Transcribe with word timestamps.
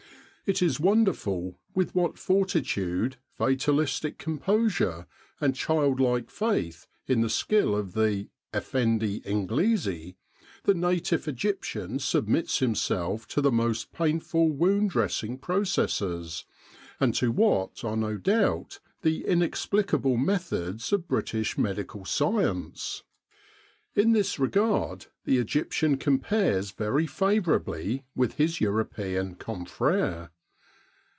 It 0.47 0.61
is 0.61 0.81
wonderful 0.81 1.57
with 1.73 1.95
what 1.95 2.19
fortitude, 2.19 3.15
fatalistic 3.37 4.17
composure, 4.17 5.07
and 5.39 5.55
child 5.55 6.01
like 6.01 6.29
faith 6.29 6.87
in 7.07 7.21
the 7.21 7.29
skill 7.29 7.73
of 7.73 7.93
the" 7.93 8.27
Effendi 8.53 9.21
Inglesi," 9.21 10.17
the 10.63 10.73
native 10.73 11.25
Egyptian 11.29 11.99
submits 11.99 12.59
himself 12.59 13.29
to 13.29 13.39
the 13.39 13.49
most 13.51 13.93
painful 13.93 14.49
wound 14.51 14.89
dressing 14.89 15.37
processes, 15.37 16.43
and 16.99 17.15
to 17.15 17.31
what 17.31 17.85
are 17.85 17.95
no 17.95 18.17
doubt 18.17 18.81
the 19.03 19.25
in 19.25 19.41
explicable 19.41 20.17
methods 20.17 20.91
of 20.91 21.07
British 21.07 21.57
medical 21.57 22.03
science. 22.03 23.03
In 23.95 24.11
this 24.11 24.37
regard 24.37 25.05
the 25.23 25.37
Egyptian 25.37 25.95
compares 25.95 26.71
very 26.71 27.07
favourably 27.07 28.03
with 28.15 28.33
his 28.33 28.59
European 28.59 29.35
confrere. 29.35 30.29